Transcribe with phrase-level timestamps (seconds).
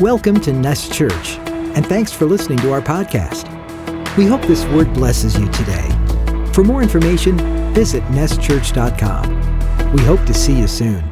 [0.00, 1.38] Welcome to Nest Church,
[1.74, 3.48] and thanks for listening to our podcast.
[4.16, 5.88] We hope this word blesses you today.
[6.52, 7.36] For more information,
[7.74, 9.92] visit nestchurch.com.
[9.92, 11.02] We hope to see you soon.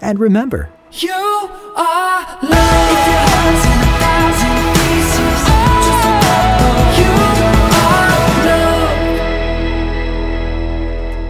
[0.00, 2.92] And remember, You are loved.
[2.92, 5.40] If your heart's in a thousand pieces,
[5.84, 7.10] just remember you
[7.82, 8.10] are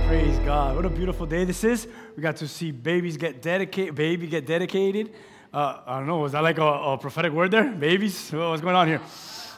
[0.05, 0.07] loved.
[0.07, 0.77] Praise God.
[0.77, 1.89] What a beautiful day this is.
[2.15, 5.15] We got to see babies get dedicated, baby get dedicated.
[5.53, 7.65] Uh, I don't know, was that like a, a prophetic word there?
[7.65, 8.31] Babies?
[8.33, 9.01] What's going on here?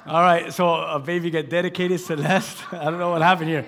[0.07, 2.65] All right, so a baby get dedicated, Celeste.
[2.73, 3.67] I don't know what happened here.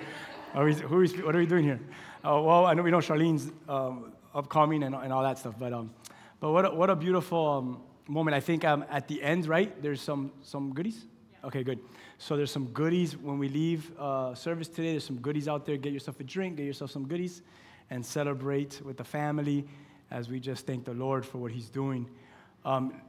[0.55, 1.79] Are we, who are we, what are we doing here?
[2.25, 5.71] Uh, well, I know we know Charlene's um, upcoming and, and all that stuff, but,
[5.71, 5.91] um,
[6.39, 8.33] but what, a, what a beautiful um, moment.
[8.33, 11.05] I think um, at the end, right, there's some, some goodies?
[11.43, 11.77] Okay, good.
[12.17, 14.93] So there's some goodies when we leave uh, service today.
[14.93, 15.77] There's some goodies out there.
[15.77, 17.43] Get yourself a drink, get yourself some goodies,
[17.91, 19.67] and celebrate with the family
[20.11, 22.07] as we just thank the Lord for what He's doing.
[22.65, 22.99] Um,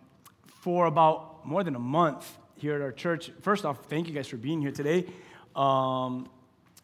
[0.60, 4.28] for about more than a month here at our church, first off, thank you guys
[4.28, 5.06] for being here today.
[5.54, 6.28] Um,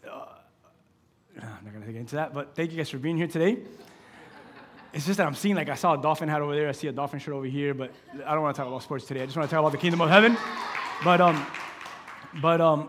[0.08, 0.24] uh,
[1.42, 3.58] I'm not gonna get into that, but thank you guys for being here today.
[4.94, 6.86] It's just that I'm seeing, like, I saw a dolphin hat over there, I see
[6.88, 7.92] a dolphin shirt over here, but
[8.24, 9.20] I don't wanna talk about sports today.
[9.20, 10.36] I just wanna talk about the kingdom of heaven.
[11.04, 11.46] But, um,
[12.40, 12.88] but um,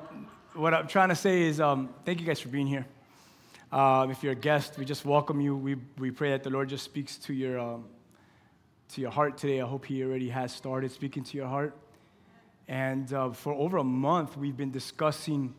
[0.53, 2.85] what I'm trying to say is um, thank you guys for being here.
[3.69, 5.57] Um, if you're a guest, we just welcome you.
[5.57, 7.85] We, we pray that the Lord just speaks to your, um,
[8.93, 9.61] to your heart today.
[9.61, 11.75] I hope He already has started speaking to your heart.
[12.67, 15.53] And uh, for over a month, we've been discussing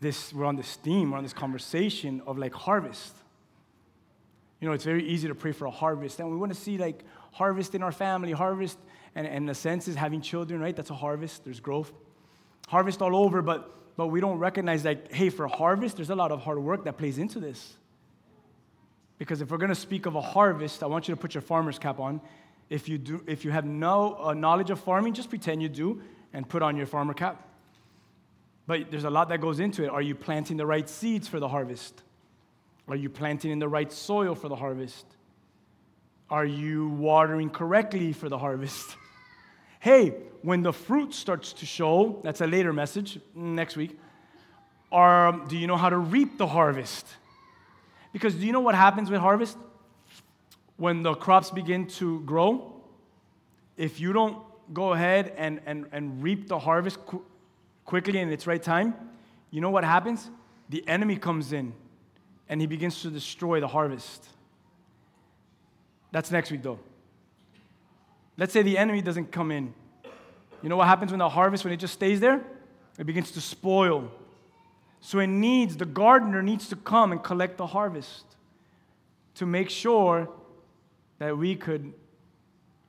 [0.00, 3.14] this, we're on this theme, we're on this conversation of like harvest.
[4.60, 6.78] You know, it's very easy to pray for a harvest, and we want to see
[6.78, 8.78] like harvest in our family, harvest,
[9.14, 10.74] and, and the sense is having children, right?
[10.74, 11.92] That's a harvest, there's growth.
[12.68, 16.32] Harvest all over, but but we don't recognize like, hey, for harvest, there's a lot
[16.32, 17.76] of hard work that plays into this.
[19.18, 21.42] Because if we're going to speak of a harvest, I want you to put your
[21.42, 22.20] farmer's cap on.
[22.68, 26.02] If you, do, if you have no uh, knowledge of farming, just pretend you do
[26.32, 27.46] and put on your farmer cap.
[28.66, 29.90] But there's a lot that goes into it.
[29.90, 32.02] Are you planting the right seeds for the harvest?
[32.88, 35.06] Are you planting in the right soil for the harvest?
[36.30, 38.96] Are you watering correctly for the harvest?
[39.80, 43.98] Hey, when the fruit starts to show, that's a later message next week.
[44.90, 47.06] Or do you know how to reap the harvest?
[48.14, 49.58] Because do you know what happens with harvest?
[50.76, 52.80] When the crops begin to grow,
[53.76, 54.38] if you don't
[54.72, 57.24] go ahead and, and, and reap the harvest qu-
[57.84, 58.94] quickly in its right time,
[59.50, 60.30] you know what happens?
[60.68, 61.74] The enemy comes in
[62.48, 64.28] and he begins to destroy the harvest.
[66.12, 66.78] That's next week, though.
[68.36, 69.74] Let's say the enemy doesn't come in.
[70.62, 72.44] You know what happens when the harvest, when it just stays there?
[72.96, 74.12] It begins to spoil.
[75.06, 78.24] So it needs, the gardener needs to come and collect the harvest
[79.34, 80.30] to make sure
[81.18, 81.92] that we could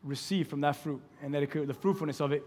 [0.01, 2.45] receive from that fruit and that could, the fruitfulness of it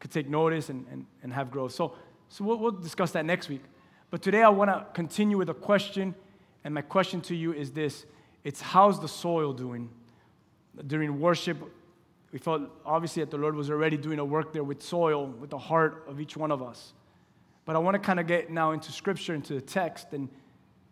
[0.00, 1.74] could take notice and, and, and have growth.
[1.74, 1.94] So,
[2.28, 3.62] so we'll, we'll discuss that next week.
[4.10, 6.12] But today I want to continue with a question,
[6.64, 8.04] and my question to you is this
[8.42, 9.88] it's how's the soil doing?
[10.88, 11.58] During worship,
[12.32, 15.50] we felt obviously that the Lord was already doing a work there with soil, with
[15.50, 16.94] the heart of each one of us.
[17.66, 20.28] But I want to kind of get now into scripture, into the text, and,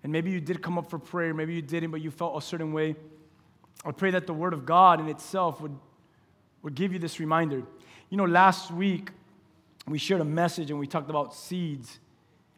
[0.03, 2.45] and maybe you did come up for prayer, maybe you didn't, but you felt a
[2.45, 2.97] certain way.
[3.85, 5.77] I pray that the Word of God in itself would,
[6.63, 7.63] would give you this reminder.
[8.11, 9.11] You know, last week
[9.87, 12.01] we shared a message and we talked about seeds.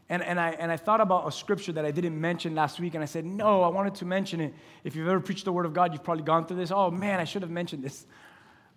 [0.08, 2.94] And, and, I, and I thought about a scripture that I didn't mention last week,
[2.94, 4.54] and I said, No, I wanted to mention it.
[4.84, 6.70] If you've ever preached the Word of God, you've probably gone through this.
[6.70, 8.06] Oh, man, I should have mentioned this.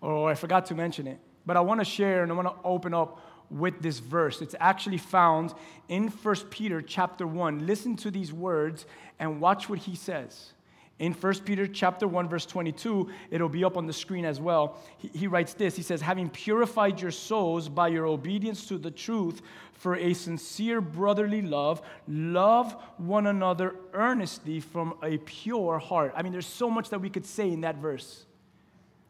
[0.01, 1.19] Or oh, I forgot to mention it.
[1.45, 4.41] But I want to share and I want to open up with this verse.
[4.41, 5.53] It's actually found
[5.87, 7.65] in 1 Peter chapter 1.
[7.65, 8.85] Listen to these words
[9.19, 10.53] and watch what he says.
[10.99, 14.77] In 1 Peter chapter 1 verse 22, it'll be up on the screen as well.
[14.97, 15.77] He, he writes this.
[15.77, 20.81] He says, "Having purified your souls by your obedience to the truth for a sincere
[20.81, 26.89] brotherly love, love one another earnestly from a pure heart." I mean, there's so much
[26.89, 28.25] that we could say in that verse.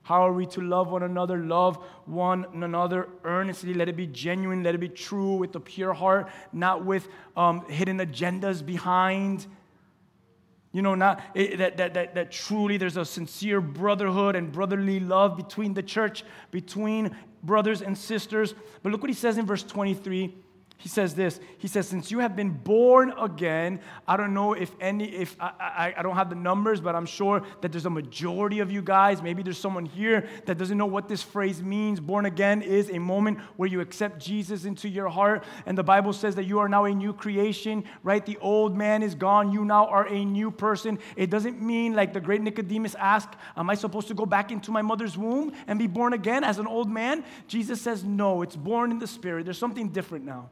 [0.10, 1.38] How are we to love one another?
[1.38, 1.78] Love
[2.08, 3.76] one another earnestly.
[3.76, 4.64] Let it be genuine.
[4.64, 7.08] Let it be true with a pure heart, not with
[7.38, 9.46] um, hidden agendas behind.
[10.72, 15.00] You know, not it, that, that, that, that truly there's a sincere brotherhood and brotherly
[15.00, 18.56] love between the church, between brothers and sisters.
[18.82, 20.36] But look what he says in verse 23.
[20.80, 21.42] He says this.
[21.58, 25.52] He says, Since you have been born again, I don't know if any, if I,
[25.60, 28.82] I, I don't have the numbers, but I'm sure that there's a majority of you
[28.82, 29.22] guys.
[29.22, 32.00] Maybe there's someone here that doesn't know what this phrase means.
[32.00, 35.44] Born again is a moment where you accept Jesus into your heart.
[35.66, 38.26] And the Bible says that you are now a new creation, right?
[38.26, 39.52] The old man is gone.
[39.52, 40.98] You now are a new person.
[41.18, 44.72] It doesn't mean, like the great Nicodemus asked, Am I supposed to go back into
[44.72, 47.26] my mother's womb and be born again as an old man?
[47.50, 49.44] Jesus says, No, it's born in the Spirit.
[49.44, 50.52] There's something different now.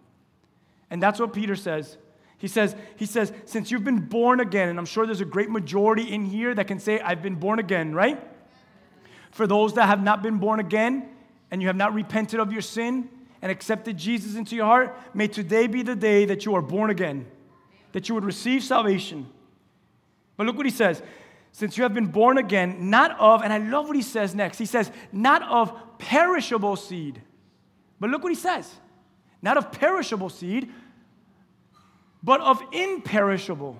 [0.89, 1.97] And that's what Peter says.
[2.37, 5.49] He says, he says, since you've been born again, and I'm sure there's a great
[5.49, 8.21] majority in here that can say, I've been born again, right?
[9.31, 11.09] For those that have not been born again
[11.49, 13.09] and you have not repented of your sin
[13.41, 16.89] and accepted Jesus into your heart, may today be the day that you are born
[16.89, 17.25] again,
[17.91, 19.27] that you would receive salvation.
[20.35, 21.01] But look what he says.
[21.51, 24.59] Since you have been born again, not of, and I love what he says next.
[24.59, 27.21] He says, not of perishable seed.
[27.99, 28.75] But look what he says
[29.41, 30.71] not of perishable seed,
[32.23, 33.77] but of imperishable.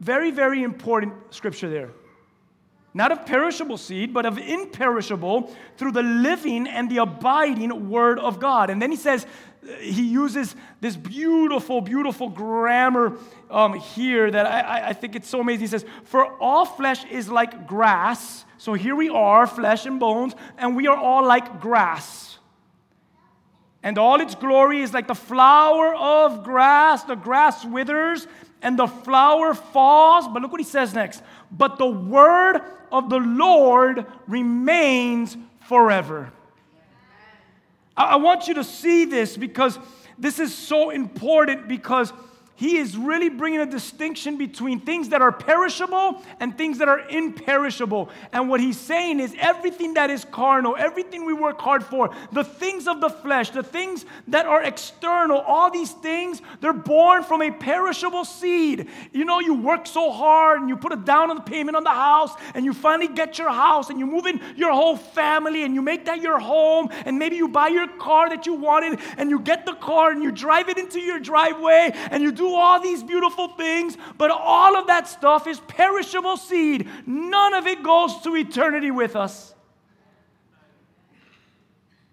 [0.00, 1.90] Very, very important scripture there.
[2.92, 8.40] Not of perishable seed, but of imperishable through the living and the abiding word of
[8.40, 8.70] God.
[8.70, 9.26] And then he says,
[9.80, 13.18] he uses this beautiful, beautiful grammar
[13.50, 15.62] um, here that I, I think it's so amazing.
[15.62, 18.44] He says, For all flesh is like grass.
[18.58, 22.25] So here we are, flesh and bones, and we are all like grass
[23.86, 27.04] and all its glory is like the flower of grass.
[27.04, 28.26] The grass withers
[28.60, 30.26] and the flower falls.
[30.26, 31.22] But look what he says next.
[31.52, 35.36] But the word of the Lord remains
[35.68, 36.32] forever.
[37.96, 39.78] I, want you to see this because
[40.18, 42.12] this is so important because
[42.56, 47.00] he is really bringing a distinction between things that are perishable and things that are
[47.00, 48.08] imperishable.
[48.32, 52.44] And what he's saying is everything that is carnal, everything we work hard for, the
[52.44, 57.42] things of the flesh, the things that are external, all these things, they're born from
[57.42, 58.88] a perishable seed.
[59.12, 61.84] You know, you work so hard and you put a down on the payment on
[61.84, 65.64] the house and you finally get your house and you move in your whole family
[65.64, 68.98] and you make that your home and maybe you buy your car that you wanted
[69.18, 72.45] and you get the car and you drive it into your driveway and you do
[72.54, 76.88] all these beautiful things, but all of that stuff is perishable seed.
[77.06, 79.54] None of it goes to eternity with us.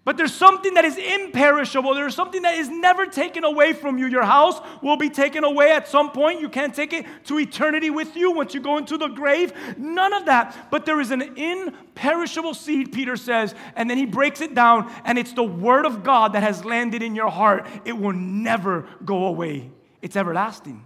[0.04, 1.94] But there's something that is imperishable.
[1.94, 4.06] There's something that is never taken away from you.
[4.06, 6.42] Your house will be taken away at some point.
[6.42, 9.54] You can't take it to eternity with you once you go into the grave.
[9.78, 10.68] None of that.
[10.70, 13.54] But there is an imperishable seed, Peter says.
[13.76, 17.02] And then he breaks it down, and it's the word of God that has landed
[17.02, 17.66] in your heart.
[17.86, 19.70] It will never go away.
[20.04, 20.84] It's everlasting.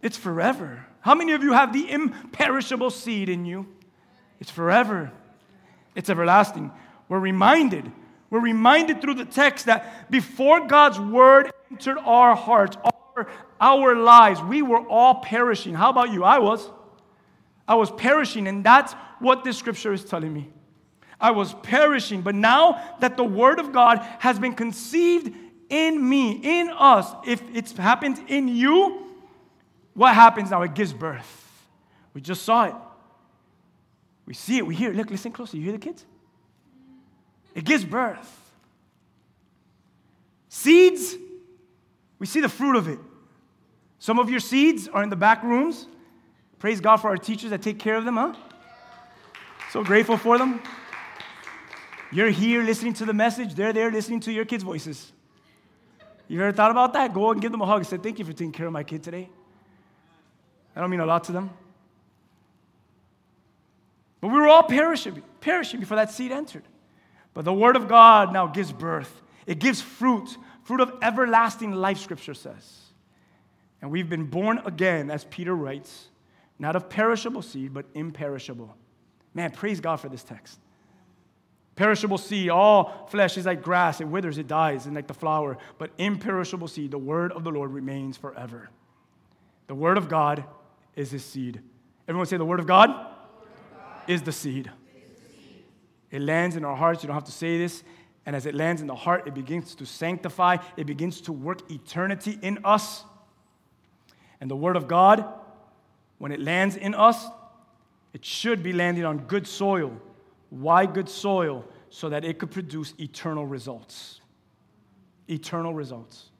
[0.00, 0.86] It's forever.
[1.00, 3.66] How many of you have the imperishable seed in you?
[4.38, 5.10] It's forever.
[5.96, 6.70] It's everlasting.
[7.08, 7.90] We're reminded.
[8.30, 12.76] We're reminded through the text that before God's word entered our hearts,
[13.16, 13.26] our,
[13.60, 15.74] our lives, we were all perishing.
[15.74, 16.22] How about you?
[16.22, 16.70] I was.
[17.66, 20.48] I was perishing, and that's what this scripture is telling me.
[21.20, 25.34] I was perishing, but now that the word of God has been conceived
[25.68, 29.06] in me, in us, if it's happened in you,
[29.94, 30.62] what happens now?
[30.62, 31.44] It gives birth.
[32.14, 32.74] We just saw it.
[34.26, 34.96] We see it, we hear it.
[34.96, 35.58] Look, listen closely.
[35.58, 36.04] You hear the kids?
[37.54, 38.34] It gives birth.
[40.48, 41.16] Seeds,
[42.18, 42.98] we see the fruit of it.
[43.98, 45.86] Some of your seeds are in the back rooms.
[46.58, 48.34] Praise God for our teachers that take care of them, huh?
[49.70, 50.62] So grateful for them.
[52.10, 55.12] You're here listening to the message, they're there listening to your kids' voices.
[56.28, 57.14] You ever thought about that?
[57.14, 57.84] Go and give them a hug.
[57.84, 59.28] Say, thank you for taking care of my kid today.
[60.76, 61.50] I don't mean a lot to them.
[64.20, 66.64] But we were all perishing, perishing before that seed entered.
[67.34, 69.22] But the word of God now gives birth.
[69.46, 72.80] It gives fruit, fruit of everlasting life, scripture says.
[73.80, 76.08] And we've been born again, as Peter writes,
[76.58, 78.76] not of perishable seed, but imperishable.
[79.34, 80.58] Man, praise God for this text.
[81.78, 85.56] Perishable seed, all flesh is like grass, it withers, it dies, and like the flower.
[85.78, 88.68] But imperishable seed, the word of the Lord remains forever.
[89.68, 90.42] The word of God
[90.96, 91.60] is his seed.
[92.08, 94.10] Everyone say, the word of God, word of God.
[94.10, 94.68] Is, the seed.
[94.96, 95.64] is the seed.
[96.10, 97.04] It lands in our hearts.
[97.04, 97.84] You don't have to say this.
[98.26, 101.70] And as it lands in the heart, it begins to sanctify, it begins to work
[101.70, 103.04] eternity in us.
[104.40, 105.24] And the word of God,
[106.18, 107.24] when it lands in us,
[108.12, 110.02] it should be landing on good soil
[110.50, 111.64] why good soil?
[111.90, 114.20] So that it could produce eternal results.
[115.26, 116.30] Eternal results.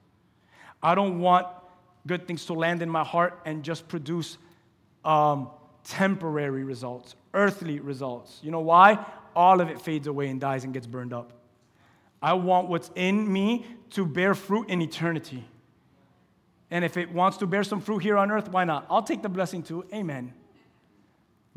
[0.82, 1.46] I don't want
[2.06, 4.36] good things to land in my heart and just produce
[5.04, 5.50] um,
[5.84, 8.40] temporary results, earthly results.
[8.42, 9.04] You know why?
[9.34, 11.32] All of it fades away and dies and gets burned up.
[12.20, 15.44] I want what's in me to bear fruit in eternity.
[16.70, 18.86] And if it wants to bear some fruit here on earth, why not?
[18.90, 19.86] I'll take the blessing too.
[19.94, 20.34] Amen.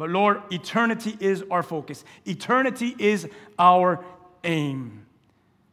[0.01, 3.29] But Lord, eternity is our focus, eternity is
[3.60, 4.03] our
[4.43, 5.05] aim.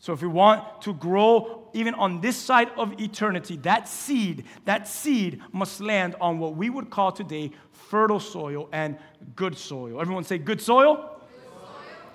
[0.01, 4.87] So if we want to grow even on this side of eternity, that seed, that
[4.87, 8.99] seed must land on what we would call today fertile soil and
[9.35, 9.99] good soil.
[9.99, 11.23] Everyone say good soil?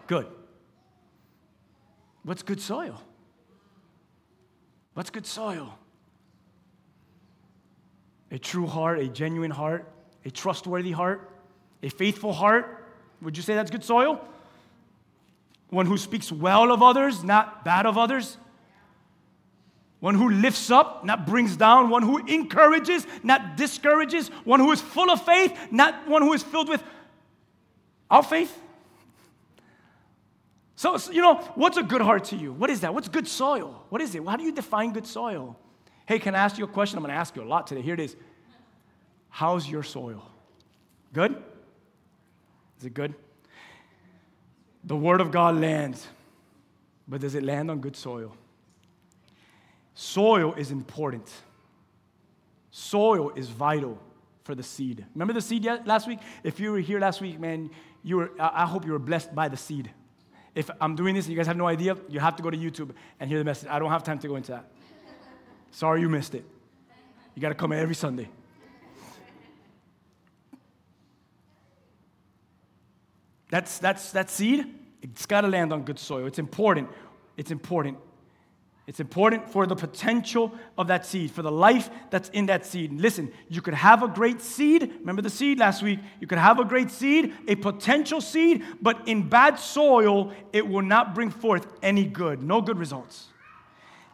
[0.06, 0.26] Good.
[0.26, 0.26] Soil.
[0.26, 0.28] good.
[2.22, 3.02] What's good soil?
[4.94, 5.80] What's good soil?
[8.30, 9.92] A true heart, a genuine heart,
[10.26, 11.32] a trustworthy heart,
[11.84, 12.88] a faithful heart.
[13.22, 14.20] Would you say that's good soil?
[15.70, 18.38] One who speaks well of others, not bad of others.
[20.00, 21.90] One who lifts up, not brings down.
[21.90, 24.28] One who encourages, not discourages.
[24.44, 26.84] One who is full of faith, not one who is filled with
[28.10, 28.54] our faith.
[30.76, 32.52] So, you know, what's a good heart to you?
[32.52, 32.94] What is that?
[32.94, 33.86] What's good soil?
[33.90, 34.26] What is it?
[34.26, 35.58] How do you define good soil?
[36.06, 36.98] Hey, can I ask you a question?
[36.98, 37.82] I'm going to ask you a lot today.
[37.82, 38.16] Here it is.
[39.30, 40.30] How's your soil?
[41.14, 41.42] Good?
[42.84, 43.16] Is it good?
[44.84, 46.06] The Word of God lands,
[47.08, 48.36] but does it land on good soil?
[49.94, 51.32] Soil is important.
[52.72, 53.98] Soil is vital
[54.44, 55.06] for the seed.
[55.16, 56.20] Remember the seed last week?
[56.44, 57.70] If you were here last week, man,
[58.04, 59.90] you were, I hope you were blessed by the seed.
[60.54, 62.58] If I'm doing this and you guys have no idea, you have to go to
[62.58, 63.70] YouTube and hear the message.
[63.70, 64.70] I don't have time to go into that.
[65.72, 66.44] Sorry you missed it.
[67.34, 68.28] You got to come every Sunday.
[73.54, 74.66] That's, that's, that seed,
[75.04, 76.26] it's got to land on good soil.
[76.26, 76.90] It's important.
[77.38, 78.00] It's important.
[78.88, 82.92] It's important for the potential of that seed, for the life that's in that seed.
[82.94, 84.92] listen, you could have a great seed.
[85.02, 86.00] Remember the seed last week?
[86.20, 90.82] You could have a great seed, a potential seed, but in bad soil, it will
[90.82, 93.28] not bring forth any good, no good results.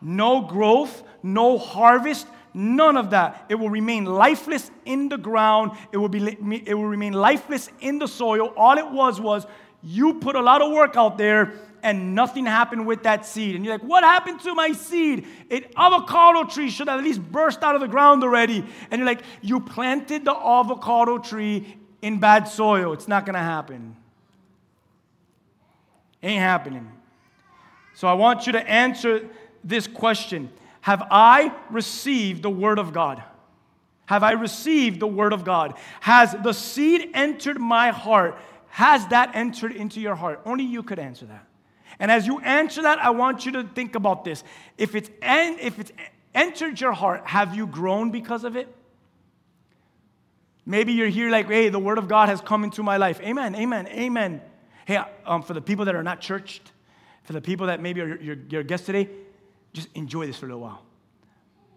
[0.02, 3.46] No growth, no harvest, none of that.
[3.50, 8.00] It will remain lifeless in the ground, it will, be, it will remain lifeless in
[8.00, 8.54] the soil.
[8.58, 9.46] All it was was
[9.82, 11.54] you put a lot of work out there
[11.84, 13.56] and nothing happened with that seed.
[13.56, 15.26] And you're like, what happened to my seed?
[15.50, 18.66] An avocado tree should have at least burst out of the ground already.
[18.92, 22.94] And you're like, you planted the avocado tree in bad soil.
[22.94, 23.96] It's not gonna happen.
[26.22, 26.92] Ain't happening.
[27.96, 29.28] So I want you to answer
[29.64, 30.50] this question
[30.82, 33.24] Have I received the Word of God?
[34.06, 35.76] Have I received the Word of God?
[36.02, 38.38] Has the seed entered my heart?
[38.70, 40.42] Has that entered into your heart?
[40.46, 41.46] Only you could answer that.
[42.00, 44.44] And as you answer that, I want you to think about this.
[44.78, 45.92] If it's, en- if it's
[46.34, 48.74] entered your heart, have you grown because of it?
[50.66, 53.20] Maybe you're here like, hey, the word of God has come into my life.
[53.22, 54.42] Amen, amen, amen.
[54.86, 56.72] Hey, um, for the people that are not churched,
[57.24, 59.10] for the people that maybe are your, your guests today,
[59.74, 60.84] just enjoy this for a little while.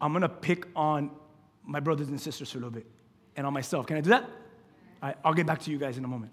[0.00, 1.10] I'm gonna pick on
[1.64, 2.86] my brothers and sisters for a little bit
[3.36, 3.86] and on myself.
[3.86, 4.28] Can I do that?
[5.02, 6.32] right, I'll get back to you guys in a moment.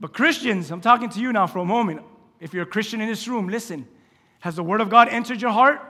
[0.00, 2.02] But Christians, I'm talking to you now for a moment.
[2.40, 3.86] If you're a Christian in this room, listen.
[4.40, 5.80] Has the Word of God entered your heart?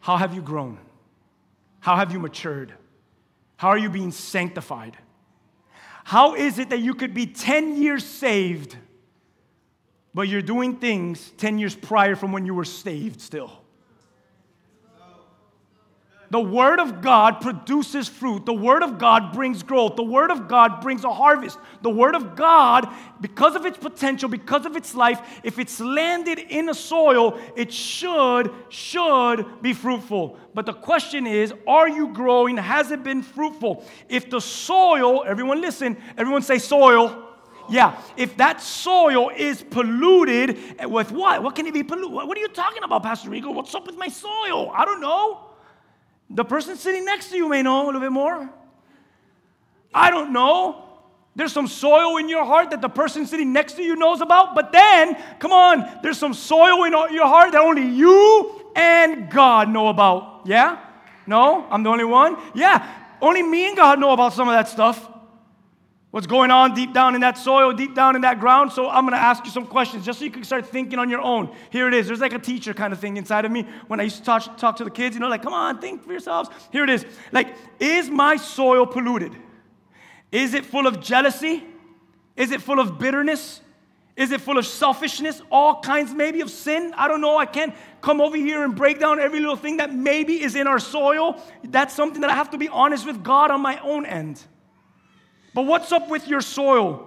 [0.00, 0.78] How have you grown?
[1.80, 2.72] How have you matured?
[3.56, 4.96] How are you being sanctified?
[6.04, 8.76] How is it that you could be 10 years saved,
[10.18, 13.52] but you're doing things 10 years prior from when you were saved still?
[16.30, 18.44] The Word of God produces fruit.
[18.44, 19.94] The Word of God brings growth.
[19.94, 21.56] The Word of God brings a harvest.
[21.82, 26.40] The Word of God, because of its potential, because of its life, if it's landed
[26.40, 30.36] in a soil, it should, should be fruitful.
[30.52, 32.56] But the question is, are you growing?
[32.56, 33.84] Has it been fruitful?
[34.08, 37.27] If the soil, everyone listen, everyone say soil.
[37.68, 41.42] Yeah, if that soil is polluted eh, with what?
[41.42, 42.12] What can it be polluted?
[42.12, 43.52] What are you talking about, Pastor Rigo?
[43.54, 44.70] What's up with my soil?
[44.74, 45.40] I don't know.
[46.30, 48.48] The person sitting next to you may know a little bit more.
[49.92, 50.84] I don't know.
[51.36, 54.54] There's some soil in your heart that the person sitting next to you knows about,
[54.54, 59.68] but then, come on, there's some soil in your heart that only you and God
[59.68, 60.42] know about.
[60.46, 60.80] Yeah?
[61.26, 61.66] No?
[61.70, 62.36] I'm the only one?
[62.54, 62.86] Yeah.
[63.20, 65.08] Only me and God know about some of that stuff
[66.10, 68.72] what's going on deep down in that soil, deep down in that ground.
[68.72, 71.10] So I'm going to ask you some questions just so you can start thinking on
[71.10, 71.54] your own.
[71.70, 72.06] Here it is.
[72.06, 74.56] There's like a teacher kind of thing inside of me when I used to talk,
[74.56, 76.48] talk to the kids, you know, like, come on, think for yourselves.
[76.72, 77.04] Here it is.
[77.32, 79.36] Like, is my soil polluted?
[80.32, 81.64] Is it full of jealousy?
[82.36, 83.60] Is it full of bitterness?
[84.16, 85.40] Is it full of selfishness?
[85.50, 86.92] All kinds maybe of sin?
[86.96, 87.38] I don't know.
[87.38, 90.66] I can't come over here and break down every little thing that maybe is in
[90.66, 91.40] our soil.
[91.62, 94.42] That's something that I have to be honest with God on my own end.
[95.58, 97.04] But what's up with your soil?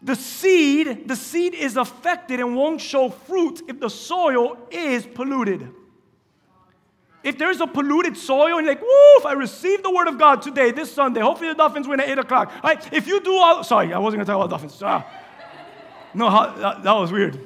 [0.00, 5.68] The seed, the seed is affected and won't show fruit if the soil is polluted.
[7.24, 10.40] If there's a polluted soil and you're like, woof, I received the word of God
[10.40, 11.20] today, this Sunday.
[11.20, 12.52] Hopefully the Dolphins win at 8 o'clock.
[12.54, 14.80] All right, if you do all, sorry, I wasn't gonna talk about Dolphins.
[14.80, 15.04] Ah.
[16.14, 17.40] No, how, that, that was weird.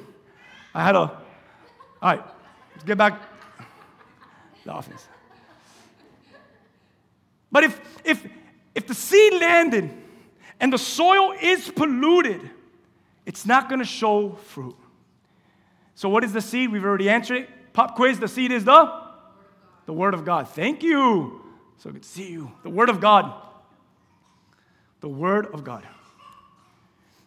[0.75, 1.19] I had a, all
[2.03, 2.23] right,
[2.73, 3.19] let's get back.
[4.63, 5.07] The dolphins.
[7.51, 8.27] But if, if,
[8.75, 10.02] if the seed landed
[10.63, 12.49] and the soil is polluted,
[13.25, 14.77] it's not gonna show fruit.
[15.93, 16.71] So, what is the seed?
[16.71, 17.49] We've already answered it.
[17.73, 19.01] Pop quiz the seed is the?
[19.87, 20.47] The Word of God.
[20.47, 21.41] Thank you.
[21.79, 22.49] So good to see you.
[22.63, 23.33] The Word of God.
[25.01, 25.85] The Word of God.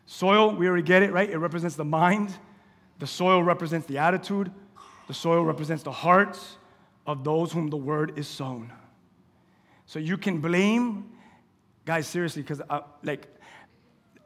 [0.07, 1.29] Soil, we already get it, right?
[1.29, 2.33] It represents the mind.
[3.01, 4.51] The soil represents the attitude.
[5.09, 6.57] The soil represents the hearts
[7.07, 8.73] of those whom the Word is sown.
[9.85, 11.11] So you can blame,
[11.87, 13.29] guys, seriously, because uh, like,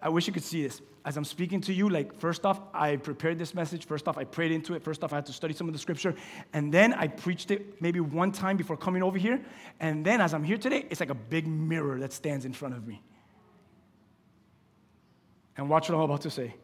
[0.03, 0.83] I wish you could see this.
[1.05, 3.87] As I'm speaking to you, like, first off, I prepared this message.
[3.87, 4.83] First off, I prayed into it.
[4.83, 6.15] First off, I had to study some of the scripture.
[6.53, 9.41] And then I preached it maybe one time before coming over here.
[9.79, 12.75] And then as I'm here today, it's like a big mirror that stands in front
[12.75, 13.03] of me.
[15.57, 16.55] And watch what I'm about to say.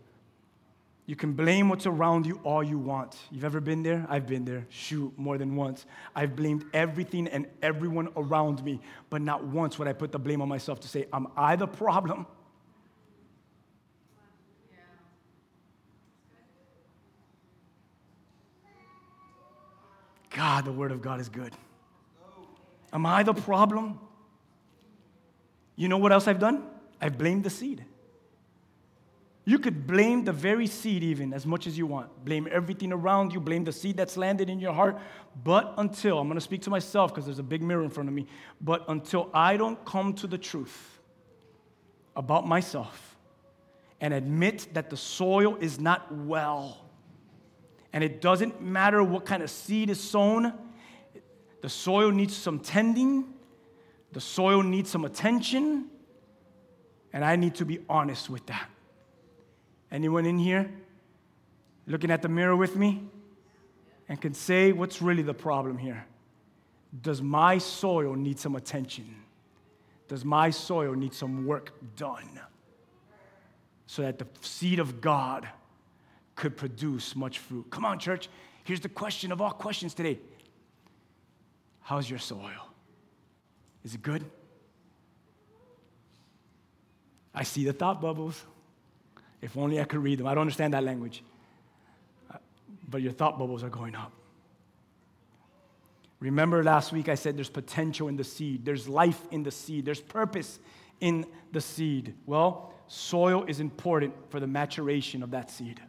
[1.06, 3.16] You can blame what's around you all you want.
[3.30, 4.04] You've ever been there?
[4.08, 4.66] I've been there.
[4.70, 5.86] Shoot, more than once.
[6.16, 10.42] I've blamed everything and everyone around me, but not once would I put the blame
[10.42, 12.26] on myself to say, Am I the problem?
[20.30, 21.52] God, the Word of God is good.
[22.92, 23.98] Am I the problem?
[25.76, 26.64] You know what else I've done?
[27.00, 27.84] I've blamed the seed.
[29.49, 32.25] You could blame the very seed, even as much as you want.
[32.25, 34.99] Blame everything around you, blame the seed that's landed in your heart.
[35.45, 38.15] But until, I'm gonna speak to myself because there's a big mirror in front of
[38.15, 38.26] me,
[38.61, 40.99] but until I don't come to the truth
[42.17, 43.17] about myself
[44.00, 46.85] and admit that the soil is not well,
[47.93, 50.55] and it doesn't matter what kind of seed is sown,
[51.62, 53.33] the soil needs some tending,
[54.11, 55.88] the soil needs some attention,
[57.12, 58.69] and I need to be honest with that.
[59.90, 60.71] Anyone in here
[61.87, 63.02] looking at the mirror with me
[64.09, 66.07] and can say what's really the problem here?
[67.02, 69.14] Does my soil need some attention?
[70.09, 72.40] Does my soil need some work done
[73.87, 75.49] so that the seed of God
[76.34, 77.67] could produce much fruit?
[77.71, 78.28] Come on, church.
[78.65, 80.19] Here's the question of all questions today
[81.80, 82.73] How's your soil?
[83.84, 84.25] Is it good?
[87.32, 88.43] I see the thought bubbles.
[89.47, 90.26] If only I could read them.
[90.26, 91.23] I don't understand that language.
[92.28, 92.39] Uh,
[92.91, 94.11] but your thought bubbles are going up.
[96.19, 99.85] Remember last week I said there's potential in the seed, there's life in the seed,
[99.85, 100.59] there's purpose
[101.00, 102.15] in the seed.
[102.26, 105.80] Well, soil is important for the maturation of that seed.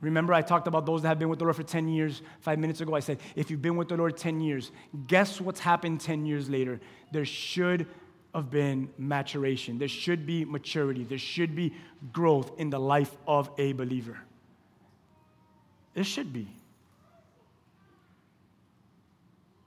[0.00, 2.22] Remember, I talked about those that have been with the Lord for 10 years.
[2.42, 4.70] Five minutes ago, I said, if you've been with the Lord 10 years,
[5.08, 6.80] guess what's happened 10 years later?
[7.10, 7.88] There should
[8.34, 9.78] have been maturation.
[9.78, 11.04] There should be maturity.
[11.04, 11.74] There should be
[12.12, 14.18] growth in the life of a believer.
[15.94, 16.48] There should be.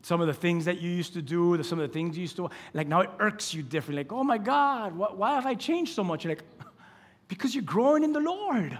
[0.02, 2.36] Some of the things that you used to do, some of the things you used
[2.36, 4.04] to, like now it irks you differently.
[4.04, 6.24] Like, oh my God, why have I changed so much?
[6.24, 6.44] You're like,
[7.28, 8.78] because you're growing in the Lord.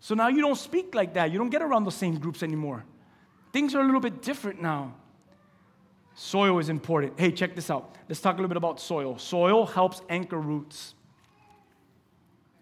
[0.00, 1.30] So now you don't speak like that.
[1.30, 2.84] You don't get around the same groups anymore.
[3.52, 4.94] Things are a little bit different now.
[6.14, 7.18] Soil is important.
[7.18, 7.96] Hey, check this out.
[8.08, 9.18] Let's talk a little bit about soil.
[9.18, 10.94] Soil helps anchor roots.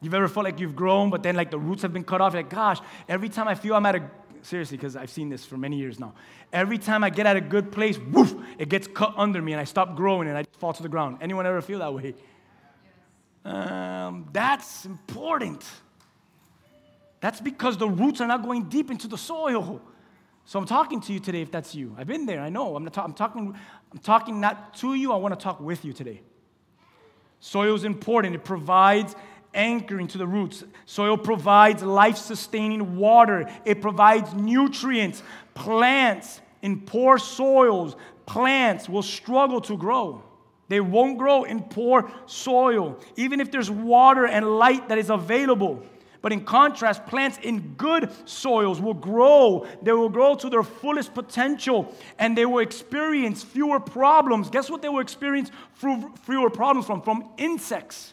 [0.01, 2.33] You've ever felt like you've grown, but then like the roots have been cut off?
[2.33, 4.11] You're like, gosh, every time I feel I'm at a,
[4.43, 6.15] seriously, because I've seen this for many years now.
[6.53, 9.61] Every time I get at a good place, woof, it gets cut under me and
[9.61, 11.19] I stop growing and I fall to the ground.
[11.21, 12.15] Anyone ever feel that way?
[13.45, 15.65] Um, that's important.
[17.21, 19.83] That's because the roots are not going deep into the soil.
[20.45, 21.95] So I'm talking to you today if that's you.
[21.97, 22.75] I've been there, I know.
[22.75, 23.55] I'm, ta- I'm, talking,
[23.93, 26.23] I'm talking not to you, I want to talk with you today.
[27.41, 29.15] Soil is important, it provides
[29.55, 30.65] anchoring to the roots.
[30.87, 35.23] Soil provides life sustaining water, it provides nutrients.
[35.55, 40.23] Plants in poor soils, plants will struggle to grow.
[40.69, 45.83] They won't grow in poor soil, even if there's water and light that is available.
[46.23, 49.67] But in contrast, plants in good soils will grow.
[49.83, 54.51] They will grow to their fullest potential and they will experience fewer problems.
[54.51, 55.51] Guess what they will experience
[56.23, 57.01] fewer problems from?
[57.03, 58.13] From insects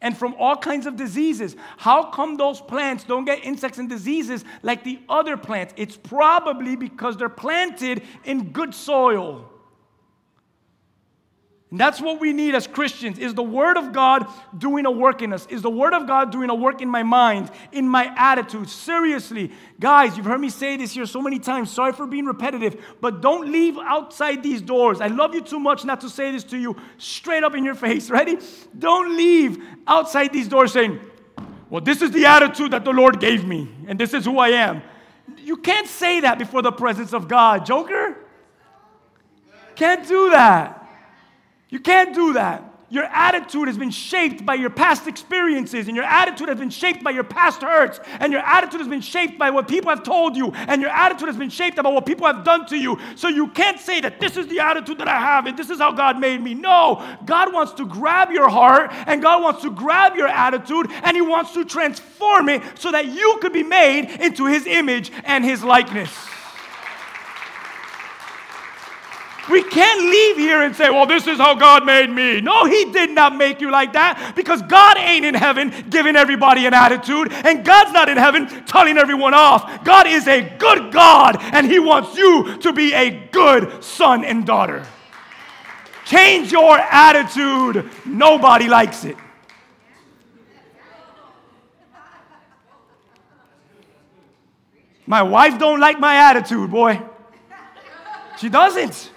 [0.00, 1.56] and from all kinds of diseases.
[1.78, 5.74] How come those plants don't get insects and diseases like the other plants?
[5.76, 9.50] It's probably because they're planted in good soil.
[11.74, 15.22] And that's what we need as Christians is the word of God doing a work
[15.22, 15.44] in us?
[15.50, 18.70] Is the word of God doing a work in my mind, in my attitude?
[18.70, 21.72] Seriously, guys, you've heard me say this here so many times.
[21.72, 25.00] Sorry for being repetitive, but don't leave outside these doors.
[25.00, 27.74] I love you too much not to say this to you straight up in your
[27.86, 28.08] face.
[28.08, 28.38] Ready?
[28.78, 31.00] Don't leave outside these doors saying,
[31.70, 34.50] "Well, this is the attitude that the Lord gave me, and this is who I
[34.50, 34.80] am."
[35.38, 38.16] You can't say that before the presence of God, Joker.
[39.74, 40.82] Can't do that.
[41.68, 42.74] You can't do that.
[42.90, 47.02] Your attitude has been shaped by your past experiences, and your attitude has been shaped
[47.02, 50.36] by your past hurts, and your attitude has been shaped by what people have told
[50.36, 52.96] you, and your attitude has been shaped about what people have done to you.
[53.16, 55.78] So you can't say that this is the attitude that I have, and this is
[55.78, 56.54] how God made me.
[56.54, 61.16] No, God wants to grab your heart, and God wants to grab your attitude, and
[61.16, 65.44] He wants to transform it so that you could be made into His image and
[65.44, 66.12] His likeness.
[69.50, 72.40] We can't leave here and say, well, this is how God made me.
[72.40, 76.66] No, He did not make you like that because God ain't in heaven giving everybody
[76.66, 79.84] an attitude, and God's not in heaven telling everyone off.
[79.84, 84.46] God is a good God, and He wants you to be a good son and
[84.46, 84.86] daughter.
[86.06, 87.88] Change your attitude.
[88.06, 89.16] Nobody likes it.
[95.06, 97.00] My wife don't like my attitude, boy.
[98.38, 99.10] She doesn't.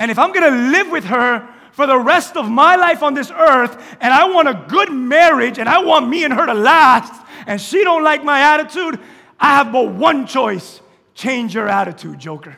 [0.00, 3.30] And if I'm gonna live with her for the rest of my life on this
[3.30, 7.12] earth, and I want a good marriage, and I want me and her to last,
[7.46, 8.98] and she don't like my attitude,
[9.38, 10.80] I have but one choice:
[11.14, 12.56] change your attitude, Joker.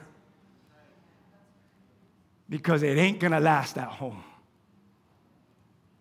[2.48, 4.22] Because it ain't gonna last at home.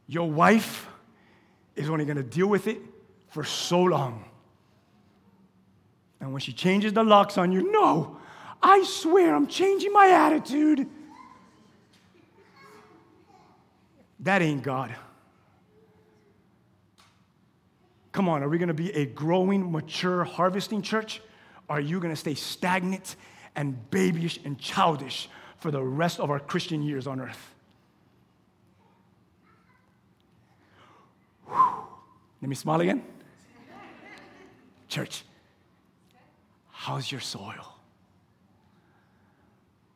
[0.06, 0.88] Your wife
[1.76, 2.78] is only gonna deal with it
[3.30, 4.26] for so long.
[6.20, 8.18] And when she changes the locks on you, no,
[8.62, 10.88] I swear I'm changing my attitude.
[14.22, 14.96] That ain't God.
[18.12, 21.22] Come on, are we gonna be a growing, mature, harvesting church?
[21.68, 23.16] Or are you gonna stay stagnant
[23.56, 27.56] and babyish and childish for the rest of our Christian years on earth?
[31.48, 31.56] Whew.
[32.42, 33.04] Let me smile again.
[34.88, 35.24] Church,
[36.70, 37.76] how's your soil?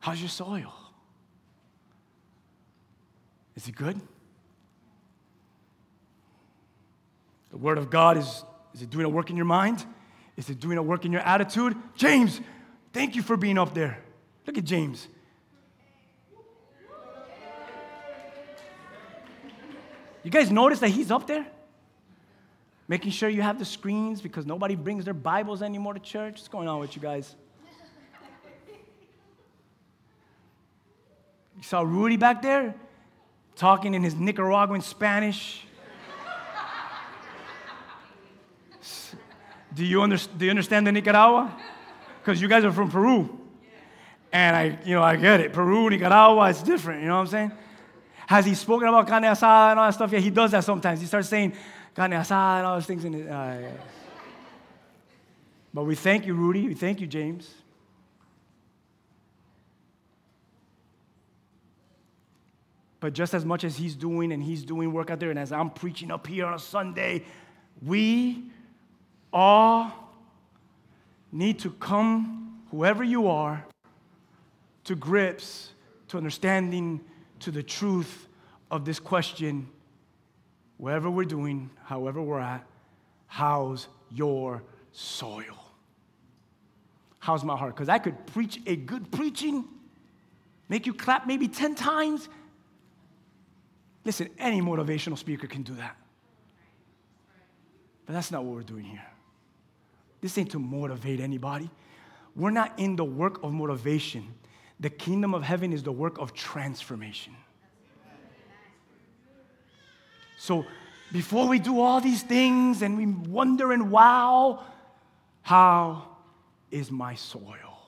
[0.00, 0.72] How's your soil?
[3.56, 4.00] Is it good?
[7.56, 9.82] The Word of God is, is it doing a work in your mind?
[10.36, 11.74] Is it doing a work in your attitude?
[11.94, 12.38] James,
[12.92, 13.98] thank you for being up there.
[14.46, 15.08] Look at James.
[20.22, 21.46] You guys notice that he's up there?
[22.88, 26.34] Making sure you have the screens because nobody brings their Bibles anymore to church.
[26.34, 27.34] What's going on with you guys?
[31.56, 32.74] You saw Rudy back there
[33.54, 35.65] talking in his Nicaraguan Spanish.
[39.76, 41.54] Do, you under, do you understand the Nicaragua?
[42.22, 43.38] Because you guys are from Peru.
[44.32, 45.52] And I, you know, I get it.
[45.52, 47.02] Peru, Nicaragua, it's different.
[47.02, 47.52] You know what I'm saying?
[48.26, 50.10] Has he spoken about carne asada and all that stuff?
[50.10, 51.00] Yeah, he does that sometimes.
[51.00, 51.52] He starts saying
[51.94, 53.04] carne asada and all those things.
[53.04, 53.70] In his, uh, yeah.
[55.74, 56.68] But we thank you, Rudy.
[56.68, 57.52] We thank you, James.
[62.98, 65.52] But just as much as he's doing and he's doing work out there, and as
[65.52, 67.26] I'm preaching up here on a Sunday,
[67.82, 68.50] we
[69.32, 69.92] all
[71.32, 73.64] need to come, whoever you are,
[74.84, 75.72] to grips,
[76.08, 77.00] to understanding,
[77.40, 78.28] to the truth
[78.70, 79.68] of this question
[80.78, 82.64] wherever we're doing, however we're at,
[83.26, 84.62] how's your
[84.92, 85.72] soil?
[87.18, 87.74] How's my heart?
[87.74, 89.64] Because I could preach a good preaching,
[90.68, 92.28] make you clap maybe 10 times.
[94.04, 95.96] Listen, any motivational speaker can do that.
[98.04, 99.02] But that's not what we're doing here.
[100.26, 101.70] This ain't to motivate anybody.
[102.34, 104.34] We're not in the work of motivation.
[104.80, 107.36] The kingdom of heaven is the work of transformation.
[110.36, 110.66] So
[111.12, 114.64] before we do all these things and we wonder and wow,
[115.42, 116.08] how
[116.72, 117.78] is my soil?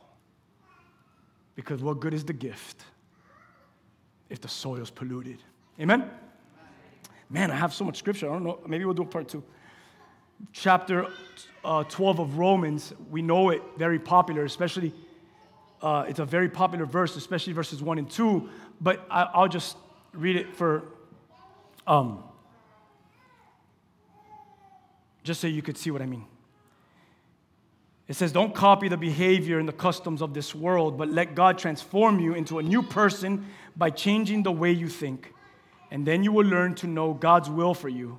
[1.56, 2.84] Because what good is the gift
[4.30, 5.42] if the soil's polluted?
[5.80, 6.08] Amen?
[7.28, 8.28] Man, I have so much scripture.
[8.28, 8.60] I don't know.
[8.64, 9.42] Maybe we'll do a part two.
[10.52, 11.06] Chapter
[11.64, 14.92] uh, 12 of Romans, we know it very popular, especially,
[15.82, 18.48] uh, it's a very popular verse, especially verses 1 and 2.
[18.80, 19.76] But I, will just
[20.12, 20.84] read it for,
[21.86, 22.22] um,
[25.24, 26.24] just so you could see what I mean.
[28.08, 31.58] It says, Don't copy the behavior and the customs of this world, but let God
[31.58, 33.46] transform you into a new person
[33.76, 35.32] by changing the way you think.
[35.90, 38.18] And then you will learn to know God's will for you,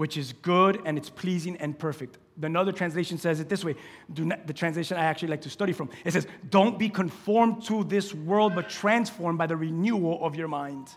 [0.00, 2.16] which is good and it's pleasing and perfect.
[2.40, 3.74] Another translation says it this way
[4.16, 5.90] not, the translation I actually like to study from.
[6.06, 10.48] It says, Don't be conformed to this world, but transformed by the renewal of your
[10.48, 10.88] mind.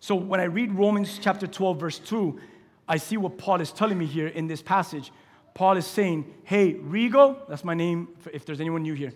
[0.00, 2.40] So when I read Romans chapter 12, verse 2,
[2.88, 5.12] I see what Paul is telling me here in this passage.
[5.54, 9.12] Paul is saying, Hey, Rigo, that's my name if there's anyone new here.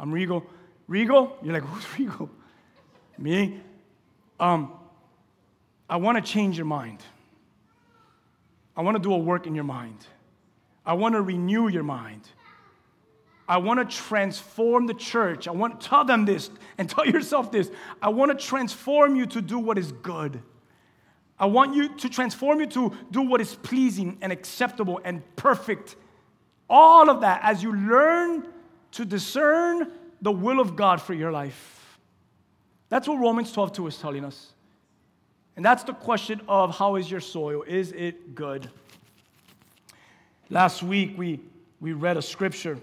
[0.00, 0.44] I'm Rigo.
[0.90, 1.34] Rigo?
[1.44, 2.28] You're like, Who's Rigo?
[3.18, 3.60] Me?
[4.38, 4.72] Um,
[5.88, 7.00] I want to change your mind.
[8.76, 10.06] I want to do a work in your mind.
[10.84, 12.22] I want to renew your mind.
[13.48, 15.46] I want to transform the church.
[15.46, 17.70] I want to tell them this and tell yourself this.
[18.02, 20.42] I want to transform you to do what is good.
[21.38, 25.96] I want you to transform you to do what is pleasing and acceptable and perfect.
[26.68, 28.46] All of that as you learn
[28.92, 31.85] to discern the will of God for your life.
[32.88, 34.52] That's what Romans 12 2 is telling us.
[35.56, 37.62] And that's the question of how is your soil?
[37.62, 38.70] Is it good?
[40.50, 41.40] Last week we,
[41.80, 42.78] we read a scripture,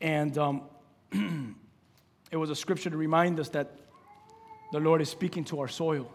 [0.00, 0.62] and um,
[2.30, 3.72] it was a scripture to remind us that
[4.72, 6.10] the Lord is speaking to our soil.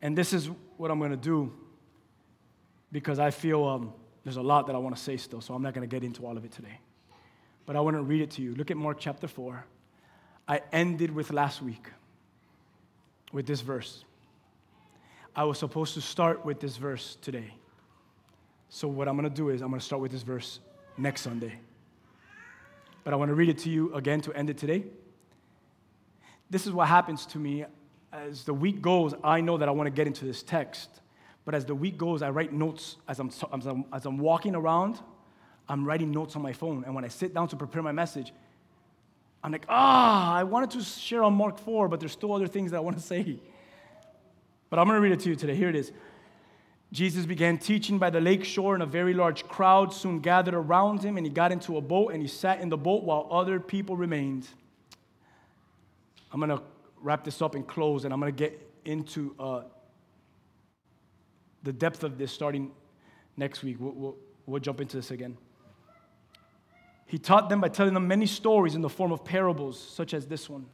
[0.00, 1.52] And this is what I'm going to do
[2.90, 3.92] because I feel um,
[4.24, 6.04] there's a lot that I want to say still, so I'm not going to get
[6.04, 6.78] into all of it today.
[7.66, 8.54] But I want to read it to you.
[8.54, 9.64] Look at Mark chapter 4.
[10.52, 11.88] I ended with last week
[13.32, 14.04] with this verse.
[15.34, 17.54] I was supposed to start with this verse today.
[18.68, 20.60] So, what I'm going to do is, I'm going to start with this verse
[20.98, 21.54] next Sunday.
[23.02, 24.84] But I want to read it to you again to end it today.
[26.50, 27.64] This is what happens to me
[28.12, 30.90] as the week goes, I know that I want to get into this text.
[31.46, 34.54] But as the week goes, I write notes as I'm, as I'm, as I'm walking
[34.54, 35.00] around.
[35.66, 36.84] I'm writing notes on my phone.
[36.84, 38.34] And when I sit down to prepare my message,
[39.42, 42.70] I'm like, ah, I wanted to share on Mark 4, but there's still other things
[42.70, 43.38] that I want to say.
[44.70, 45.54] But I'm going to read it to you today.
[45.54, 45.92] Here it is.
[46.92, 51.02] Jesus began teaching by the lake shore, and a very large crowd soon gathered around
[51.02, 53.58] him, and he got into a boat and he sat in the boat while other
[53.58, 54.46] people remained.
[56.30, 56.62] I'm going to
[57.00, 59.62] wrap this up and close, and I'm going to get into uh,
[61.62, 62.70] the depth of this starting
[63.38, 63.76] next week.
[63.80, 65.38] We'll, we'll, we'll jump into this again.
[67.12, 70.26] He taught them by telling them many stories in the form of parables, such as
[70.26, 70.64] this one.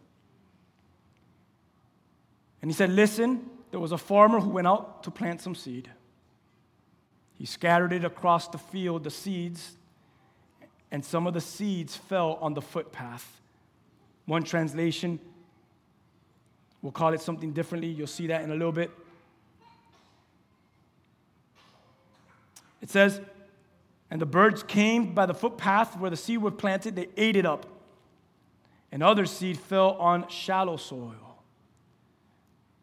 [2.62, 5.90] And he said, Listen, there was a farmer who went out to plant some seed.
[7.38, 9.72] He scattered it across the field, the seeds,
[10.92, 13.40] and some of the seeds fell on the footpath.
[14.26, 15.18] One translation
[16.80, 17.88] We'll call it something differently.
[17.88, 18.92] You'll see that in a little bit.
[22.80, 23.20] It says,
[24.10, 27.44] And the birds came by the footpath where the seed was planted, they ate it
[27.44, 27.66] up.
[28.90, 31.42] And other seed fell on shallow soil,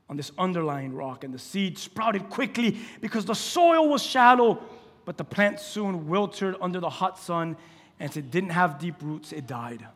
[0.07, 1.23] on this underlying rock.
[1.23, 4.61] And the seed sprouted quickly because the soil was shallow,
[5.03, 7.57] but the plant soon wilted under the hot sun.
[7.99, 9.88] And since it didn't have deep roots, it died.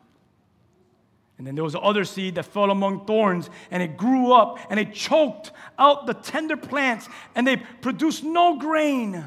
[1.38, 4.78] And then there was other seed that fell among thorns, and it grew up and
[4.78, 9.24] it choked out the tender plants, and they produced no grain.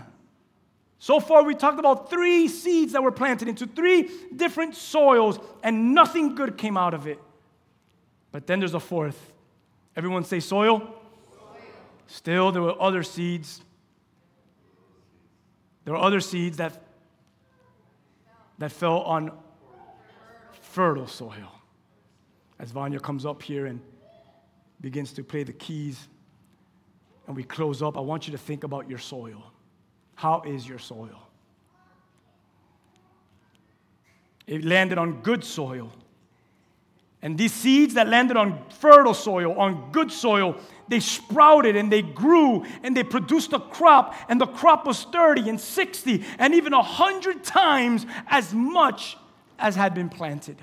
[1.03, 5.93] So far, we talked about three seeds that were planted into three different soils, and
[5.93, 7.19] nothing good came out of it.
[8.31, 9.33] But then there's a fourth.
[9.97, 10.79] Everyone say soil?
[10.79, 11.57] soil.
[12.07, 13.61] Still, there were other seeds.
[15.83, 16.81] There were other seeds that,
[18.59, 19.33] that fell on
[20.61, 21.51] fertile soil
[22.59, 23.81] as Vanya comes up here and
[24.79, 26.07] begins to play the keys
[27.27, 29.52] and we close up, I want you to think about your soil.
[30.15, 31.27] How is your soil?
[34.45, 35.91] It landed on good soil.
[37.21, 40.57] And these seeds that landed on fertile soil, on good soil,
[40.89, 45.49] they sprouted and they grew and they produced a crop, and the crop was 30
[45.49, 49.17] and 60 and even 100 times as much
[49.57, 50.57] as had been planted.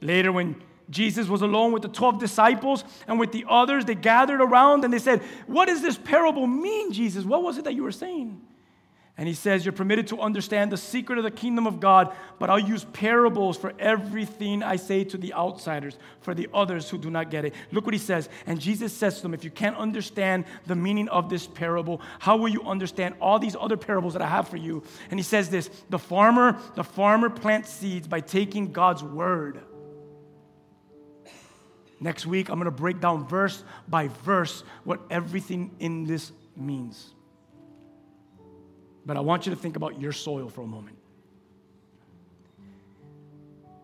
[0.00, 4.40] Later, when Jesus was alone with the 12 disciples and with the others, they gathered
[4.40, 7.24] around and they said, What does this parable mean, Jesus?
[7.24, 8.40] What was it that you were saying?
[9.18, 12.50] And he says, You're permitted to understand the secret of the kingdom of God, but
[12.50, 17.10] I'll use parables for everything I say to the outsiders, for the others who do
[17.10, 17.54] not get it.
[17.72, 18.28] Look what he says.
[18.46, 22.36] And Jesus says to them, If you can't understand the meaning of this parable, how
[22.36, 24.82] will you understand all these other parables that I have for you?
[25.10, 29.62] And he says this the farmer, the farmer plants seeds by taking God's word
[31.98, 37.14] Next week, I'm going to break down verse by verse what everything in this means.
[39.06, 40.98] But I want you to think about your soil for a moment.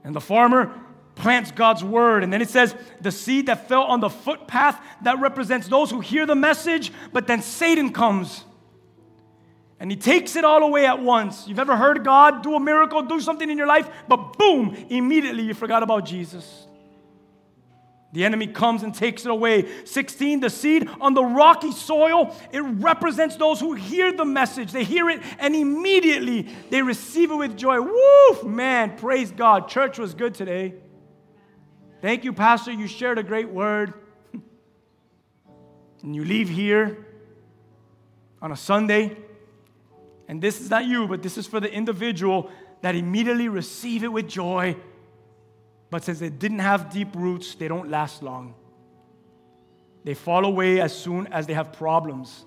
[0.05, 0.73] And the farmer
[1.15, 2.25] plants God's word.
[2.25, 6.01] And then it says, the seed that fell on the footpath, that represents those who
[6.01, 8.45] hear the message, but then Satan comes.
[9.79, 11.47] And he takes it all away at once.
[11.49, 15.45] You've ever heard God do a miracle, do something in your life, but boom, immediately
[15.45, 16.67] you forgot about Jesus.
[18.13, 19.85] The enemy comes and takes it away.
[19.87, 24.71] 16, the seed on the rocky soil, it represents those who hear the message.
[24.71, 27.81] They hear it and immediately they receive it with joy.
[27.81, 29.69] Woo, man, praise God.
[29.69, 30.75] Church was good today.
[32.03, 32.71] Thank you, Pastor.
[32.71, 33.95] You shared a great word.
[36.03, 37.07] and you leave here
[38.43, 39.17] on a Sunday,
[40.29, 42.51] and this is not you, but this is for the individual
[42.83, 44.77] that immediately receive it with joy
[45.93, 48.55] but since they didn't have deep roots, they don't last long.
[50.05, 52.47] They fall away as soon as they have problems,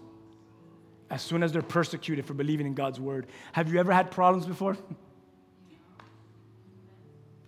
[1.12, 3.28] as soon as they're persecuted for believing in God's word.
[3.52, 4.76] Have you ever had problems before?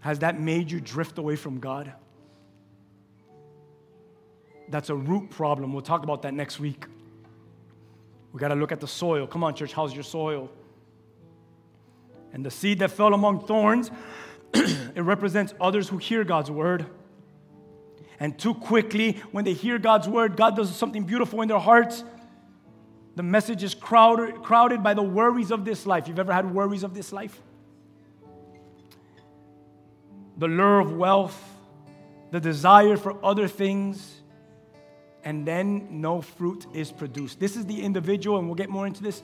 [0.02, 1.92] Has that made you drift away from God?
[4.70, 5.74] That's a root problem.
[5.74, 6.86] We'll talk about that next week.
[8.34, 9.26] We got to look at the soil.
[9.26, 10.52] Come on, church, how's your soil?
[12.34, 13.90] And the seed that fell among thorns
[14.54, 16.86] it represents others who hear God's word.
[18.20, 22.04] And too quickly, when they hear God's word, God does something beautiful in their hearts.
[23.16, 26.08] The message is crowded, crowded by the worries of this life.
[26.08, 27.40] You've ever had worries of this life?
[30.38, 31.40] The lure of wealth,
[32.32, 34.22] the desire for other things,
[35.24, 37.40] and then no fruit is produced.
[37.40, 39.22] This is the individual, and we'll get more into this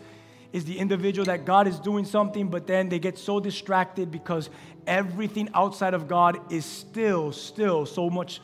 [0.53, 4.51] is the individual that God is doing something, but then they get so distracted because
[4.85, 8.39] everything outside of God is still, still so much,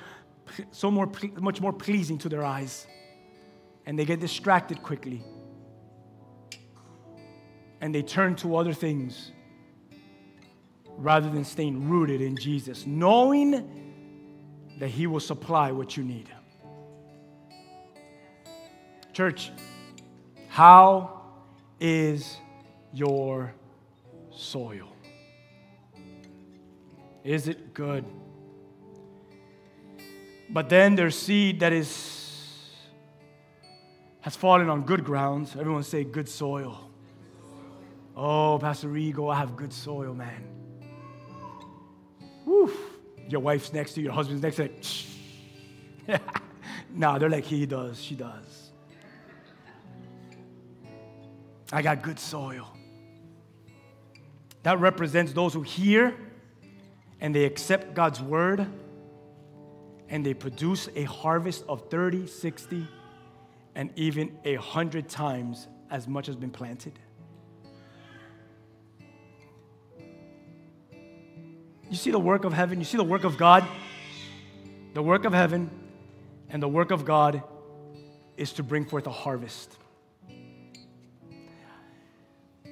[0.72, 2.88] so more, much more pleasing to their eyes.
[3.86, 5.24] And they get distracted quickly.
[7.80, 9.32] And they turn to other things
[10.98, 13.52] rather than staying rooted in Jesus, knowing
[14.80, 16.30] that He will supply what you need.
[19.13, 19.52] Church,
[20.48, 21.18] how
[21.80, 22.38] is
[22.94, 23.54] your
[24.32, 24.92] soil?
[27.24, 28.06] Is it good?
[30.50, 32.18] But then there's seed that is
[34.22, 35.56] has fallen on good grounds.
[35.56, 36.89] Everyone say good soil.
[38.15, 40.44] Oh, Pastor Rigo, I have good soil, man.
[42.46, 42.72] Woo.
[43.30, 44.70] Your wife's next to you, your husband's next to
[46.08, 46.18] you.
[46.94, 48.68] nah, they're like, he does, she does.
[51.71, 52.67] I got good soil.
[54.63, 56.15] That represents those who hear
[57.21, 58.65] and they accept God's word
[60.10, 62.88] and they produce a harvest of 30, 60,
[63.75, 66.97] and even a hundred times as much has been planted.
[71.89, 73.65] You see the work of heaven, you see the work of God.
[74.93, 75.69] The work of heaven
[76.49, 77.43] and the work of God
[78.38, 79.75] is to bring forth a harvest.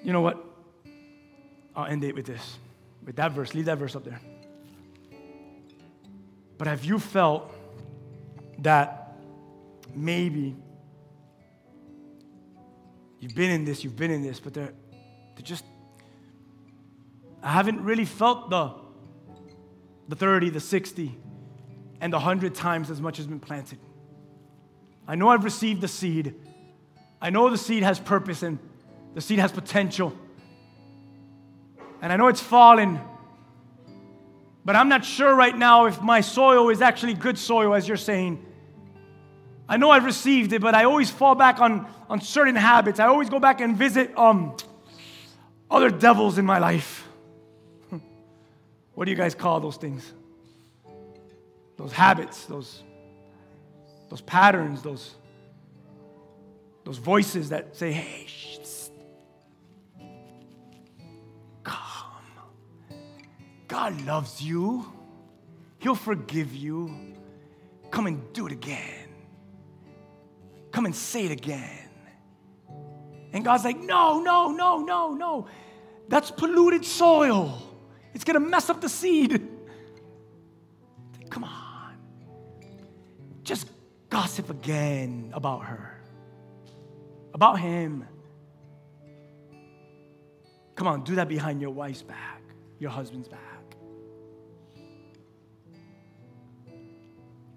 [0.08, 0.42] You know what?
[1.76, 2.60] I'll end it with this,
[3.06, 3.54] with that verse.
[3.54, 4.22] Leave that verse up there.
[6.58, 7.54] But have you felt
[8.60, 9.18] that
[9.94, 10.56] maybe
[13.20, 14.74] you've been in this, you've been in this, but they're,
[15.36, 15.66] they're just,
[17.44, 18.76] I haven't really felt the,
[20.08, 21.18] the 30, the 60,
[22.00, 23.80] and the 100 times as much has been planted.
[25.06, 26.34] I know I've received the seed.
[27.22, 28.58] I know the seed has purpose and
[29.18, 30.14] the seed has potential.
[32.04, 33.02] And I know it's fallen,
[34.64, 37.98] but I'm not sure right now if my soil is actually good soil, as you're
[37.98, 38.46] saying.
[39.68, 43.00] I know I've received it, but I always fall back on, on certain habits.
[43.00, 44.56] I always go back and visit um,
[45.72, 47.08] other devils in my life.
[48.94, 50.14] what do you guys call those things?
[51.76, 52.84] Those habits, those,
[54.10, 55.16] those patterns, those,
[56.84, 58.58] those voices that say, hey, shh,
[63.68, 64.92] God loves you.
[65.80, 67.16] He'll forgive you.
[67.92, 69.10] Come and do it again.
[70.72, 71.90] Come and say it again.
[73.34, 75.48] And God's like, no, no, no, no, no.
[76.08, 77.62] That's polluted soil.
[78.14, 79.48] It's going to mess up the seed.
[81.30, 81.98] Come on.
[83.44, 83.70] Just
[84.10, 86.02] gossip again about her,
[87.34, 88.06] about him.
[90.76, 92.42] Come on, do that behind your wife's back,
[92.80, 93.57] your husband's back.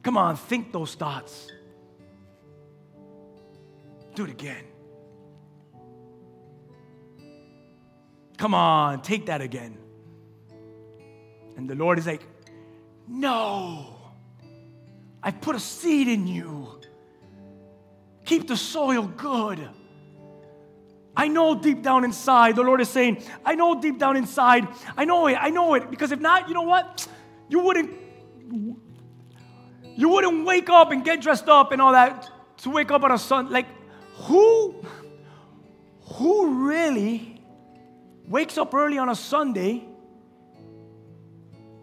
[0.03, 1.51] Come on, think those thoughts.
[4.15, 4.65] Do it again.
[8.39, 9.77] Come on, take that again.
[11.57, 12.23] And the Lord is like,
[13.07, 13.97] No,
[15.23, 16.81] I put a seed in you.
[18.25, 19.69] Keep the soil good.
[21.17, 25.05] I know deep down inside, the Lord is saying, I know deep down inside, I
[25.05, 25.91] know it, I know it.
[25.91, 27.07] Because if not, you know what?
[27.49, 27.91] You wouldn't
[30.01, 32.31] you wouldn't wake up and get dressed up and all that
[32.63, 33.51] to wake up on a sun.
[33.51, 33.67] Like,
[34.15, 34.83] who
[36.15, 37.43] who really
[38.27, 39.85] wakes up early on a Sunday,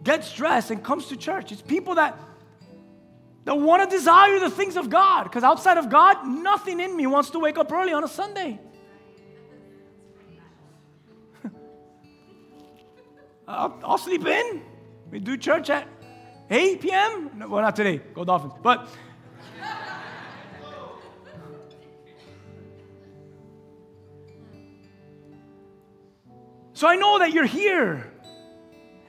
[0.02, 1.52] gets dressed, and comes to church?
[1.52, 2.18] It's people that
[3.44, 5.22] that want to desire the things of God.
[5.22, 8.58] Because outside of God, nothing in me wants to wake up early on a Sunday.
[13.46, 14.62] I'll, I'll, sleep in.
[15.08, 15.86] We do church at
[16.50, 17.30] 8 p.m.
[17.36, 18.00] No, well, not today.
[18.14, 18.54] Go Dolphins.
[18.62, 18.88] But
[26.72, 28.12] so I know that you're here.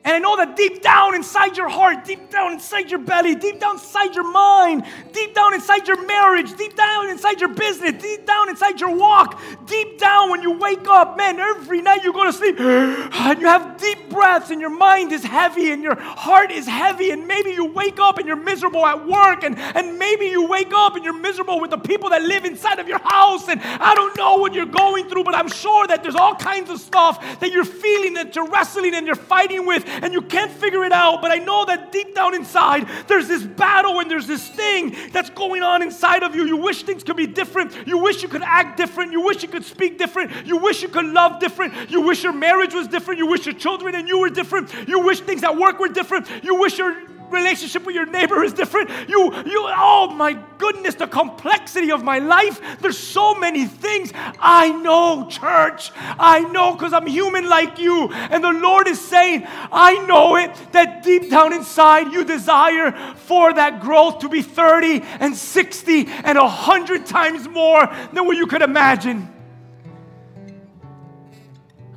[0.05, 3.59] And I know that deep down inside your heart, deep down inside your belly, deep
[3.59, 8.25] down inside your mind, deep down inside your marriage, deep down inside your business, deep
[8.25, 12.23] down inside your walk, deep down when you wake up, man, every night you go
[12.23, 16.51] to sleep and you have deep breaths and your mind is heavy and your heart
[16.51, 17.11] is heavy.
[17.11, 20.71] And maybe you wake up and you're miserable at work and, and maybe you wake
[20.73, 23.49] up and you're miserable with the people that live inside of your house.
[23.49, 26.69] And I don't know what you're going through, but I'm sure that there's all kinds
[26.69, 30.51] of stuff that you're feeling, that you're wrestling and you're fighting with and you can't
[30.51, 34.27] figure it out, but I know that deep down inside, there's this battle and there's
[34.27, 36.45] this thing that's going on inside of you.
[36.45, 37.75] You wish things could be different.
[37.87, 39.11] You wish you could act different.
[39.11, 40.45] You wish you could speak different.
[40.45, 41.89] You wish you could love different.
[41.89, 43.17] You wish your marriage was different.
[43.17, 44.73] You wish your children and you were different.
[44.87, 46.27] You wish things at work were different.
[46.43, 48.89] You wish your relationship with your neighbor is different.
[49.07, 52.61] You, you, oh my goodness, the complexity of my life.
[52.79, 54.11] There's so many things.
[54.15, 55.91] I know, church.
[55.95, 58.09] I know because I'm human like you.
[58.11, 63.53] And the Lord is saying, I know it, that deep down inside you desire for
[63.53, 68.61] that growth to be 30 and 60 and 100 times more than what you could
[68.61, 69.38] imagine.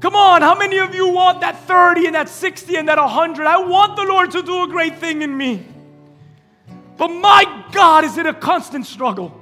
[0.02, 3.46] Come on, how many of you want that 30 and that 60 and that 100?
[3.46, 5.64] I want the Lord to do a great thing in me.
[6.96, 9.32] But my God, is it a constant struggle?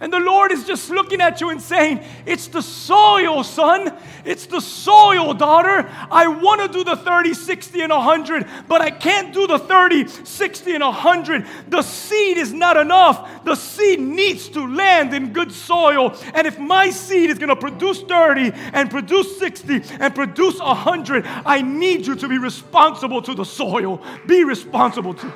[0.00, 3.98] And the Lord is just looking at you and saying, It's the soil, son.
[4.24, 5.90] It's the soil, daughter.
[6.08, 10.06] I want to do the 30, 60, and 100, but I can't do the 30,
[10.06, 11.46] 60, and 100.
[11.66, 13.44] The seed is not enough.
[13.44, 16.16] The seed needs to land in good soil.
[16.32, 21.26] And if my seed is going to produce 30 and produce 60 and produce 100,
[21.26, 24.00] I need you to be responsible to the soil.
[24.28, 25.32] Be responsible to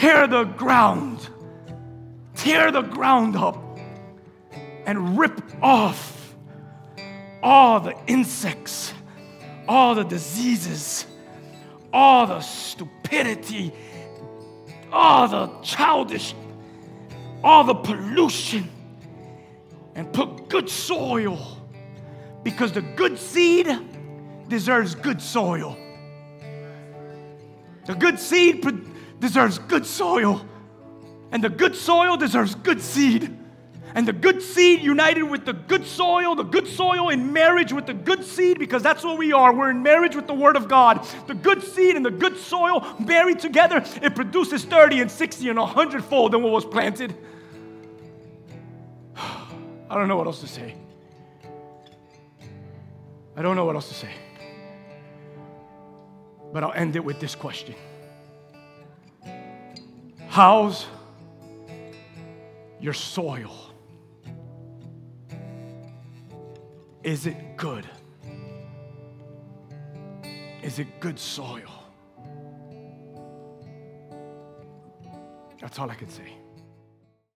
[0.00, 1.28] tear the ground,
[2.34, 3.78] tear the ground up,
[4.86, 6.34] and rip off
[7.42, 8.94] all the insects,
[9.68, 11.04] all the diseases,
[11.92, 13.74] all the stupidity,
[14.90, 16.34] all the childish,
[17.44, 18.70] all the pollution,
[19.94, 21.58] and put good soil
[22.42, 23.68] because the good seed
[24.48, 25.76] deserves good soil.
[27.84, 28.62] The good seed
[29.20, 30.44] deserves good soil.
[31.32, 33.36] And the good soil deserves good seed.
[33.94, 37.86] And the good seed united with the good soil, the good soil in marriage with
[37.86, 39.52] the good seed, because that's what we are.
[39.52, 41.06] We're in marriage with the Word of God.
[41.26, 45.58] The good seed and the good soil married together, it produces 30 and 60 and
[45.58, 47.16] 100 fold than what was planted.
[49.16, 50.76] I don't know what else to say.
[53.36, 54.10] I don't know what else to say.
[56.52, 57.74] But I'll end it with this question.
[60.30, 60.86] How's
[62.80, 63.74] your soil?
[67.02, 67.84] Is it good?
[70.62, 71.84] Is it good soil?
[75.60, 76.39] That's all I can say.